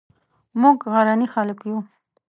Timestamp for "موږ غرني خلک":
0.61-1.59